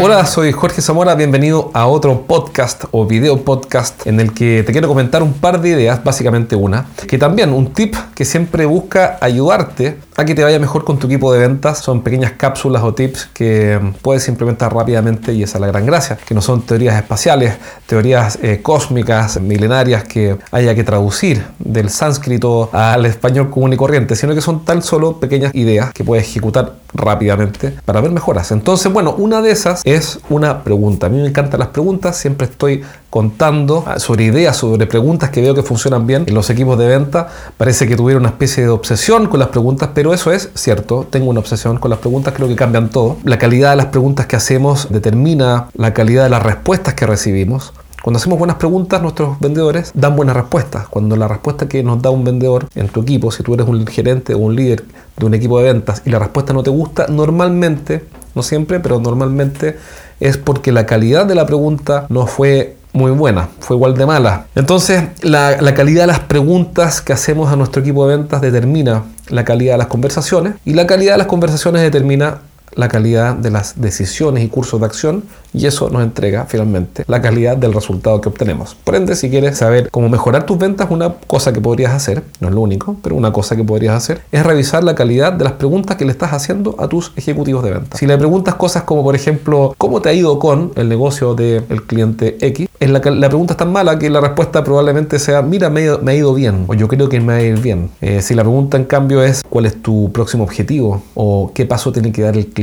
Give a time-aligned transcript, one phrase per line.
[0.00, 4.72] Hola, soy Jorge Zamora, bienvenido a otro podcast o video podcast en el que te
[4.72, 9.18] quiero comentar un par de ideas, básicamente una, que también un tip que siempre busca
[9.20, 11.78] ayudarte a que te vaya mejor con tu equipo de ventas.
[11.78, 16.18] Son pequeñas cápsulas o tips que puedes implementar rápidamente y esa es la gran gracia,
[16.26, 17.56] que no son teorías espaciales,
[17.86, 24.16] teorías eh, cósmicas, milenarias que haya que traducir del sánscrito al español común y corriente,
[24.16, 28.50] sino que son tan solo pequeñas ideas que puedes ejecutar rápidamente para ver mejoras.
[28.52, 29.91] Entonces, bueno, una de esas es
[30.30, 31.06] una pregunta.
[31.06, 35.54] A mí me encantan las preguntas, siempre estoy contando sobre ideas, sobre preguntas que veo
[35.54, 37.28] que funcionan bien en los equipos de venta.
[37.56, 41.28] Parece que tuvieron una especie de obsesión con las preguntas, pero eso es cierto, tengo
[41.30, 43.18] una obsesión con las preguntas, creo que cambian todo.
[43.24, 47.72] La calidad de las preguntas que hacemos determina la calidad de las respuestas que recibimos.
[48.02, 50.88] Cuando hacemos buenas preguntas, nuestros vendedores dan buenas respuestas.
[50.88, 53.86] Cuando la respuesta que nos da un vendedor en tu equipo, si tú eres un
[53.86, 54.84] gerente o un líder
[55.22, 58.04] de un equipo de ventas y la respuesta no te gusta, normalmente,
[58.34, 59.78] no siempre, pero normalmente
[60.20, 64.46] es porque la calidad de la pregunta no fue muy buena, fue igual de mala.
[64.54, 69.04] Entonces, la, la, calidad de las preguntas que hacemos a nuestro equipo de ventas determina
[69.28, 72.42] la calidad de las conversaciones y la calidad de las conversaciones determina
[72.74, 77.20] la calidad de las decisiones y cursos de acción y eso nos entrega finalmente la
[77.20, 78.74] calidad del resultado que obtenemos.
[78.84, 82.48] Por ende, si quieres saber cómo mejorar tus ventas, una cosa que podrías hacer, no
[82.48, 85.54] es lo único, pero una cosa que podrías hacer es revisar la calidad de las
[85.54, 88.00] preguntas que le estás haciendo a tus ejecutivos de ventas.
[88.00, 91.82] Si le preguntas cosas como, por ejemplo, ¿cómo te ha ido con el negocio del
[91.86, 92.68] cliente X?
[92.80, 96.14] Es la, la, pregunta es tan mala que la respuesta probablemente sea, mira, me, ha
[96.14, 97.90] ido bien, o yo creo que me va a ir bien.
[98.00, 101.02] Eh, si la pregunta en cambio es, ¿cuál es tu próximo objetivo?
[101.14, 102.61] O qué paso tiene que dar el cliente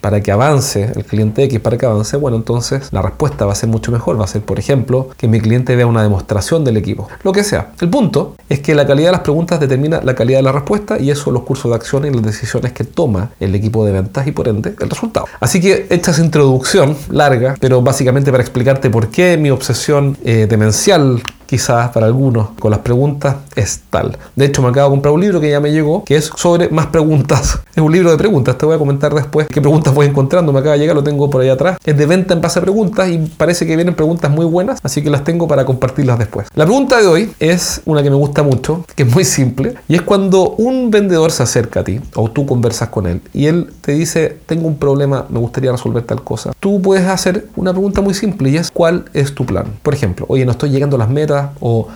[0.00, 3.54] para que avance, el cliente X para que avance, bueno, entonces la respuesta va a
[3.54, 4.20] ser mucho mejor.
[4.20, 7.08] Va a ser, por ejemplo, que mi cliente vea una demostración del equipo.
[7.22, 7.72] Lo que sea.
[7.80, 10.98] El punto es que la calidad de las preguntas determina la calidad de la respuesta
[10.98, 14.26] y eso los cursos de acción y las decisiones que toma el equipo de ventas
[14.26, 15.26] y por ende el resultado.
[15.38, 20.46] Así que esta es introducción larga, pero básicamente para explicarte por qué mi obsesión eh,
[20.48, 24.16] demencial quizás para algunos con las preguntas es tal.
[24.36, 26.68] De hecho, me acabo de comprar un libro que ya me llegó, que es sobre
[26.68, 27.58] más preguntas.
[27.70, 30.52] Es un libro de preguntas, te voy a comentar después qué preguntas voy encontrando.
[30.52, 31.78] Me acaba de llegar, lo tengo por ahí atrás.
[31.84, 35.02] Es de venta en base a preguntas y parece que vienen preguntas muy buenas, así
[35.02, 36.48] que las tengo para compartirlas después.
[36.54, 39.94] La pregunta de hoy es una que me gusta mucho, que es muy simple, y
[39.94, 43.72] es cuando un vendedor se acerca a ti o tú conversas con él y él
[43.80, 46.52] te dice, tengo un problema, me gustaría resolver tal cosa.
[46.58, 49.66] Tú puedes hacer una pregunta muy simple y es, ¿cuál es tu plan?
[49.82, 51.88] Por ejemplo, oye, no estoy llegando a las metas o,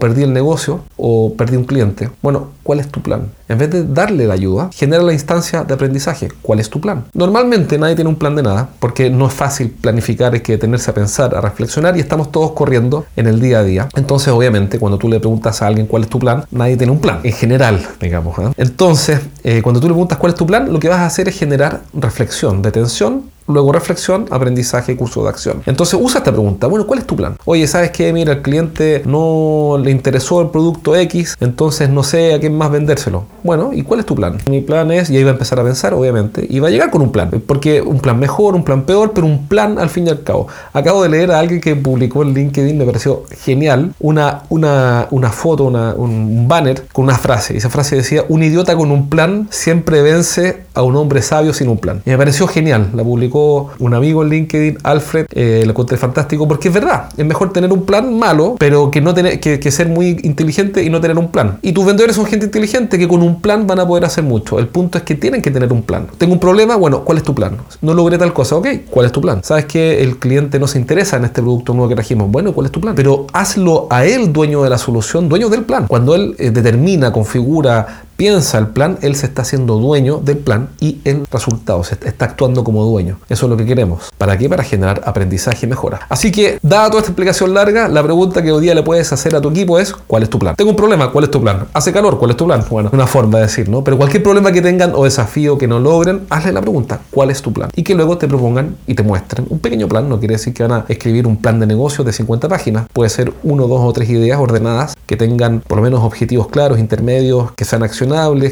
[0.00, 2.08] perdí el negocio o perdí un cliente.
[2.22, 3.30] Bueno, ¿cuál es tu plan?
[3.48, 6.28] En vez de darle la ayuda, genera la instancia de aprendizaje.
[6.40, 7.04] ¿Cuál es tu plan?
[7.12, 10.90] Normalmente nadie tiene un plan de nada porque no es fácil planificar, hay que detenerse
[10.90, 13.88] a pensar, a reflexionar y estamos todos corriendo en el día a día.
[13.94, 17.00] Entonces, obviamente, cuando tú le preguntas a alguien cuál es tu plan, nadie tiene un
[17.00, 18.38] plan, en general, digamos.
[18.38, 18.52] ¿eh?
[18.56, 21.28] Entonces, eh, cuando tú le preguntas cuál es tu plan, lo que vas a hacer
[21.28, 25.62] es generar reflexión, detención luego reflexión, aprendizaje, curso de acción.
[25.66, 27.36] Entonces usa esta pregunta, bueno, ¿cuál es tu plan?
[27.44, 28.12] Oye, ¿sabes qué?
[28.12, 32.70] Mira, el cliente no le interesó el producto X, entonces no sé a quién más
[32.70, 33.24] vendérselo.
[33.42, 34.38] Bueno, ¿y cuál es tu plan?
[34.48, 36.90] Mi plan es, y ahí va a empezar a pensar, obviamente, y va a llegar
[36.90, 40.06] con un plan, porque un plan mejor, un plan peor, pero un plan al fin
[40.06, 40.48] y al cabo.
[40.72, 45.30] Acabo de leer a alguien que publicó en LinkedIn, me pareció genial, una, una, una
[45.30, 49.08] foto, una, un banner con una frase, y esa frase decía, un idiota con un
[49.08, 52.02] plan siempre vence a un hombre sabio sin un plan.
[52.06, 53.39] Y me pareció genial, la publicó
[53.78, 57.72] un amigo en LinkedIn, Alfred, eh, lo encontré fantástico porque es verdad, es mejor tener
[57.72, 61.28] un plan malo, pero que no tener que, ser muy inteligente y no tener un
[61.28, 61.58] plan.
[61.62, 64.58] Y tus vendedores son gente inteligente que con un plan van a poder hacer mucho.
[64.58, 66.08] El punto es que tienen que tener un plan.
[66.18, 67.56] Tengo un problema, bueno, ¿cuál es tu plan?
[67.82, 69.42] No logré tal cosa, ok, ¿cuál es tu plan?
[69.44, 72.66] Sabes que el cliente no se interesa en este producto nuevo que trajimos, bueno, ¿cuál
[72.66, 72.94] es tu plan?
[72.94, 75.86] Pero hazlo a él dueño de la solución, dueño del plan.
[75.86, 80.68] Cuando él eh, determina, configura, piensa el plan, él se está haciendo dueño del plan
[80.78, 83.16] y el resultado, se está actuando como dueño.
[83.30, 84.10] Eso es lo que queremos.
[84.18, 84.46] ¿Para qué?
[84.46, 86.00] Para generar aprendizaje y mejora.
[86.10, 89.34] Así que, dada toda esta explicación larga, la pregunta que hoy día le puedes hacer
[89.34, 90.54] a tu equipo es, ¿cuál es tu plan?
[90.54, 91.68] Tengo un problema, ¿cuál es tu plan?
[91.72, 92.18] ¿Hace calor?
[92.18, 92.62] ¿Cuál es tu plan?
[92.68, 93.82] Bueno, una forma de decir, ¿no?
[93.82, 97.40] Pero cualquier problema que tengan o desafío que no logren, hazle la pregunta, ¿cuál es
[97.40, 97.70] tu plan?
[97.74, 100.10] Y que luego te propongan y te muestren un pequeño plan.
[100.10, 102.86] No quiere decir que van a escribir un plan de negocio de 50 páginas.
[102.92, 106.78] Puede ser uno, dos o tres ideas ordenadas que tengan por lo menos objetivos claros,
[106.78, 107.82] intermedios, que sean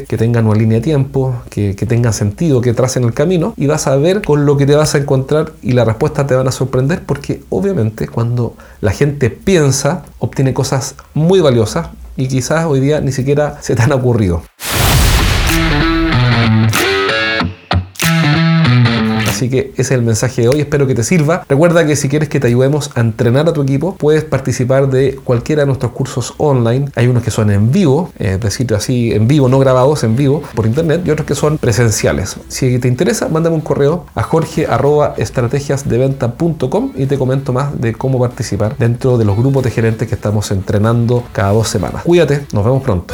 [0.07, 3.67] que tengan una línea de tiempo, que, que tengan sentido, que tracen el camino y
[3.67, 6.47] vas a ver con lo que te vas a encontrar y las respuestas te van
[6.47, 12.79] a sorprender porque obviamente cuando la gente piensa obtiene cosas muy valiosas y quizás hoy
[12.79, 14.43] día ni siquiera se te han ocurrido.
[19.39, 21.45] Así que ese es el mensaje de hoy, espero que te sirva.
[21.47, 25.17] Recuerda que si quieres que te ayudemos a entrenar a tu equipo, puedes participar de
[25.23, 26.89] cualquiera de nuestros cursos online.
[26.95, 30.43] Hay unos que son en vivo, es decir, así en vivo, no grabados, en vivo
[30.55, 32.35] por internet, y otros que son presenciales.
[32.49, 38.75] Si te interesa, mándame un correo a jorge.estrategiasdeventa.com y te comento más de cómo participar
[38.77, 42.03] dentro de los grupos de gerentes que estamos entrenando cada dos semanas.
[42.03, 43.13] Cuídate, nos vemos pronto.